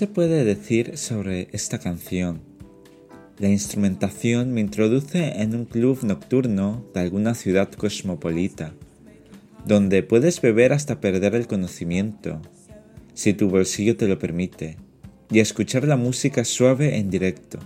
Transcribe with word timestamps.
se 0.00 0.06
puede 0.06 0.46
decir 0.46 0.96
sobre 0.96 1.48
esta 1.52 1.78
canción? 1.78 2.40
La 3.38 3.48
instrumentación 3.50 4.50
me 4.50 4.62
introduce 4.62 5.42
en 5.42 5.54
un 5.54 5.66
club 5.66 5.98
nocturno 6.04 6.86
de 6.94 7.00
alguna 7.00 7.34
ciudad 7.34 7.70
cosmopolita, 7.70 8.72
donde 9.66 10.02
puedes 10.02 10.40
beber 10.40 10.72
hasta 10.72 11.02
perder 11.02 11.34
el 11.34 11.46
conocimiento, 11.46 12.40
si 13.12 13.34
tu 13.34 13.50
bolsillo 13.50 13.98
te 13.98 14.08
lo 14.08 14.18
permite, 14.18 14.78
y 15.30 15.40
escuchar 15.40 15.86
la 15.86 15.98
música 15.98 16.46
suave 16.46 16.96
en 16.96 17.10
directo, 17.10 17.58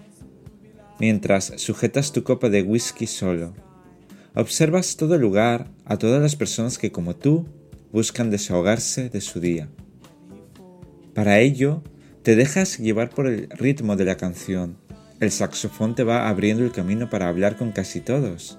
mientras 0.98 1.52
sujetas 1.58 2.10
tu 2.10 2.24
copa 2.24 2.48
de 2.48 2.62
whisky 2.62 3.06
solo. 3.06 3.54
Observas 4.34 4.96
todo 4.96 5.18
lugar 5.18 5.70
a 5.84 5.98
todas 5.98 6.20
las 6.20 6.34
personas 6.34 6.78
que 6.78 6.90
como 6.90 7.14
tú 7.14 7.46
buscan 7.92 8.32
desahogarse 8.32 9.08
de 9.08 9.20
su 9.20 9.38
día. 9.38 9.68
Para 11.14 11.38
ello, 11.38 11.84
te 12.24 12.36
dejas 12.36 12.78
llevar 12.78 13.10
por 13.10 13.26
el 13.26 13.50
ritmo 13.50 13.96
de 13.96 14.06
la 14.06 14.16
canción. 14.16 14.78
El 15.20 15.30
saxofón 15.30 15.94
te 15.94 16.04
va 16.04 16.26
abriendo 16.30 16.64
el 16.64 16.72
camino 16.72 17.10
para 17.10 17.28
hablar 17.28 17.58
con 17.58 17.70
casi 17.70 18.00
todos, 18.00 18.58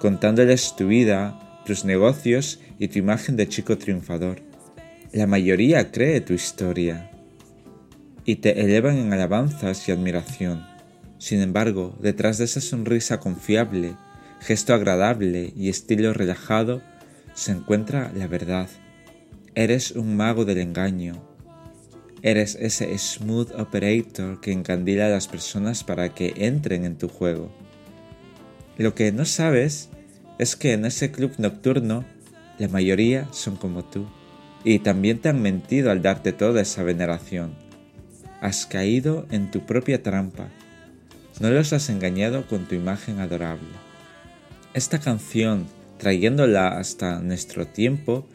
contándoles 0.00 0.74
tu 0.74 0.88
vida, 0.88 1.62
tus 1.64 1.84
negocios 1.84 2.58
y 2.80 2.88
tu 2.88 2.98
imagen 2.98 3.36
de 3.36 3.46
chico 3.48 3.78
triunfador. 3.78 4.42
La 5.12 5.28
mayoría 5.28 5.92
cree 5.92 6.20
tu 6.20 6.32
historia 6.32 7.08
y 8.24 8.36
te 8.36 8.60
elevan 8.60 8.98
en 8.98 9.12
alabanzas 9.12 9.88
y 9.88 9.92
admiración. 9.92 10.66
Sin 11.18 11.40
embargo, 11.40 11.96
detrás 12.02 12.38
de 12.38 12.46
esa 12.46 12.60
sonrisa 12.60 13.20
confiable, 13.20 13.94
gesto 14.40 14.74
agradable 14.74 15.52
y 15.56 15.68
estilo 15.68 16.12
relajado, 16.12 16.82
se 17.34 17.52
encuentra 17.52 18.10
la 18.16 18.26
verdad. 18.26 18.68
Eres 19.54 19.92
un 19.92 20.16
mago 20.16 20.44
del 20.44 20.58
engaño. 20.58 21.35
Eres 22.26 22.56
ese 22.56 22.98
smooth 22.98 23.52
operator 23.56 24.40
que 24.40 24.50
encandila 24.50 25.06
a 25.06 25.10
las 25.10 25.28
personas 25.28 25.84
para 25.84 26.12
que 26.12 26.34
entren 26.38 26.84
en 26.84 26.98
tu 26.98 27.08
juego. 27.08 27.52
Lo 28.78 28.96
que 28.96 29.12
no 29.12 29.24
sabes 29.24 29.90
es 30.40 30.56
que 30.56 30.72
en 30.72 30.86
ese 30.86 31.12
club 31.12 31.34
nocturno 31.38 32.04
la 32.58 32.66
mayoría 32.66 33.28
son 33.30 33.54
como 33.54 33.84
tú 33.84 34.08
y 34.64 34.80
también 34.80 35.20
te 35.20 35.28
han 35.28 35.40
mentido 35.40 35.92
al 35.92 36.02
darte 36.02 36.32
toda 36.32 36.62
esa 36.62 36.82
veneración. 36.82 37.54
Has 38.40 38.66
caído 38.66 39.28
en 39.30 39.52
tu 39.52 39.64
propia 39.64 40.02
trampa. 40.02 40.48
No 41.38 41.48
los 41.50 41.72
has 41.72 41.88
engañado 41.90 42.48
con 42.48 42.66
tu 42.66 42.74
imagen 42.74 43.20
adorable. 43.20 43.68
Esta 44.74 44.98
canción, 44.98 45.68
trayéndola 45.98 46.76
hasta 46.76 47.20
nuestro 47.20 47.68
tiempo, 47.68 48.26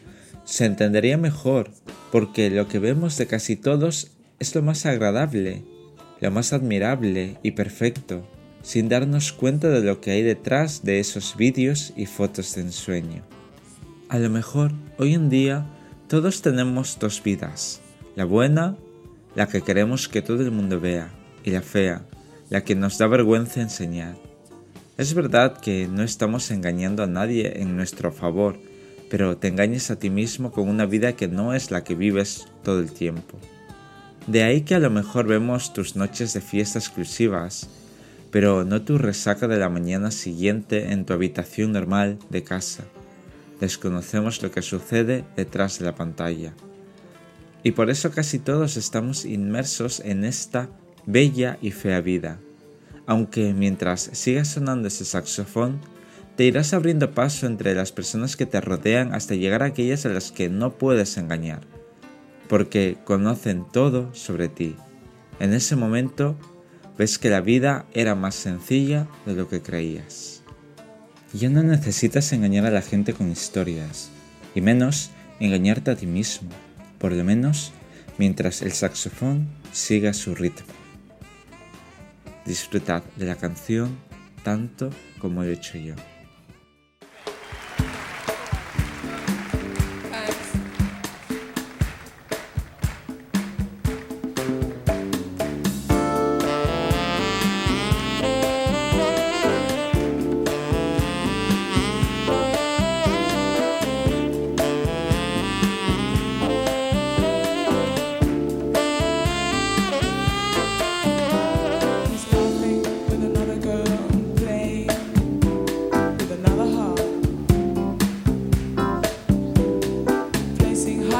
se 0.44 0.66
entendería 0.66 1.16
mejor 1.16 1.70
porque 2.10 2.50
lo 2.50 2.68
que 2.68 2.78
vemos 2.78 3.16
de 3.16 3.26
casi 3.26 3.56
todos 3.56 4.12
es 4.38 4.54
lo 4.54 4.62
más 4.62 4.86
agradable, 4.86 5.64
lo 6.20 6.30
más 6.30 6.52
admirable 6.52 7.38
y 7.42 7.52
perfecto, 7.52 8.26
sin 8.62 8.88
darnos 8.88 9.32
cuenta 9.32 9.68
de 9.70 9.82
lo 9.82 10.00
que 10.00 10.12
hay 10.12 10.22
detrás 10.22 10.84
de 10.84 11.00
esos 11.00 11.36
vídeos 11.36 11.92
y 11.96 12.06
fotos 12.06 12.54
de 12.54 12.62
ensueño. 12.62 13.22
A 14.08 14.18
lo 14.18 14.30
mejor 14.30 14.72
hoy 14.98 15.14
en 15.14 15.30
día 15.30 15.66
todos 16.08 16.42
tenemos 16.42 16.98
dos 16.98 17.22
vidas, 17.22 17.80
la 18.14 18.24
buena, 18.24 18.76
la 19.34 19.46
que 19.46 19.62
queremos 19.62 20.08
que 20.08 20.22
todo 20.22 20.42
el 20.42 20.50
mundo 20.50 20.80
vea, 20.80 21.10
y 21.44 21.50
la 21.50 21.62
fea, 21.62 22.04
la 22.50 22.62
que 22.62 22.74
nos 22.74 22.98
da 22.98 23.06
vergüenza 23.06 23.62
enseñar. 23.62 24.16
Es 24.98 25.14
verdad 25.14 25.58
que 25.58 25.88
no 25.88 26.02
estamos 26.02 26.50
engañando 26.50 27.02
a 27.02 27.06
nadie 27.06 27.62
en 27.62 27.76
nuestro 27.76 28.12
favor, 28.12 28.58
pero 29.12 29.36
te 29.36 29.46
engañas 29.46 29.92
a 29.92 29.96
ti 30.00 30.10
mismo 30.10 30.50
con 30.50 30.68
una 30.68 30.86
vida 30.86 31.12
que 31.12 31.28
no 31.28 31.54
es 31.54 31.70
la 31.70 31.84
que 31.84 31.94
vives 31.94 32.48
todo 32.64 32.80
el 32.80 32.90
tiempo. 32.90 33.38
De 34.26 34.42
ahí 34.42 34.62
que 34.62 34.74
a 34.74 34.80
lo 34.80 34.90
mejor 34.90 35.28
vemos 35.28 35.72
tus 35.72 35.94
noches 35.94 36.32
de 36.32 36.40
fiesta 36.40 36.80
exclusivas, 36.80 37.68
pero 38.32 38.64
no 38.64 38.82
tu 38.82 38.98
resaca 38.98 39.46
de 39.46 39.58
la 39.58 39.68
mañana 39.68 40.10
siguiente 40.10 40.92
en 40.92 41.04
tu 41.04 41.12
habitación 41.12 41.72
normal 41.72 42.18
de 42.30 42.42
casa 42.42 42.84
desconocemos 43.62 44.42
lo 44.42 44.50
que 44.50 44.60
sucede 44.60 45.24
detrás 45.36 45.78
de 45.78 45.84
la 45.84 45.94
pantalla. 45.94 46.52
Y 47.62 47.70
por 47.70 47.90
eso 47.90 48.10
casi 48.10 48.40
todos 48.40 48.76
estamos 48.76 49.24
inmersos 49.24 50.00
en 50.00 50.24
esta 50.24 50.68
bella 51.06 51.58
y 51.62 51.70
fea 51.70 52.00
vida. 52.00 52.40
Aunque 53.06 53.54
mientras 53.54 54.10
siga 54.14 54.44
sonando 54.44 54.88
ese 54.88 55.04
saxofón, 55.04 55.78
te 56.36 56.44
irás 56.44 56.72
abriendo 56.72 57.12
paso 57.12 57.46
entre 57.46 57.74
las 57.74 57.92
personas 57.92 58.36
que 58.36 58.46
te 58.46 58.60
rodean 58.60 59.14
hasta 59.14 59.34
llegar 59.34 59.62
a 59.62 59.66
aquellas 59.66 60.06
a 60.06 60.08
las 60.08 60.32
que 60.32 60.48
no 60.48 60.78
puedes 60.78 61.18
engañar, 61.18 61.60
porque 62.48 62.96
conocen 63.04 63.66
todo 63.70 64.14
sobre 64.14 64.48
ti. 64.48 64.76
En 65.40 65.52
ese 65.52 65.76
momento 65.76 66.36
ves 66.96 67.18
que 67.18 67.30
la 67.30 67.40
vida 67.40 67.86
era 67.92 68.14
más 68.14 68.34
sencilla 68.34 69.08
de 69.26 69.34
lo 69.34 69.48
que 69.48 69.60
creías. 69.60 70.42
Ya 71.34 71.48
no 71.48 71.62
necesitas 71.62 72.32
engañar 72.32 72.66
a 72.66 72.70
la 72.70 72.82
gente 72.82 73.12
con 73.14 73.30
historias, 73.30 74.10
y 74.54 74.60
menos 74.60 75.10
engañarte 75.40 75.90
a 75.90 75.96
ti 75.96 76.06
mismo, 76.06 76.48
por 76.98 77.12
lo 77.12 77.24
menos 77.24 77.72
mientras 78.18 78.62
el 78.62 78.72
saxofón 78.72 79.48
siga 79.72 80.14
su 80.14 80.34
ritmo. 80.34 80.66
Disfrutad 82.44 83.02
de 83.16 83.26
la 83.26 83.36
canción 83.36 83.96
tanto 84.42 84.90
como 85.18 85.42
lo 85.42 85.50
he 85.50 85.52
hecho 85.52 85.78
yo. 85.78 85.94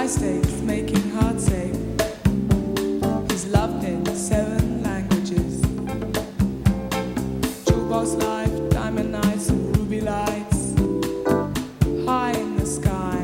high 0.02 0.08
stakes, 0.08 0.60
making 0.62 1.10
hearts 1.10 1.48
ache. 1.52 1.76
He's 3.30 3.46
loved 3.46 3.84
in 3.84 4.04
seven 4.16 4.82
languages. 4.82 5.62
Life, 8.18 8.70
diamond 8.70 9.12
nights, 9.12 9.48
and 9.50 9.76
ruby 9.76 10.00
lights. 10.00 10.74
High 12.04 12.32
in 12.32 12.56
the 12.56 12.66
sky. 12.66 13.20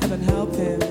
Heaven 0.00 0.20
help 0.22 0.52
him. 0.56 0.83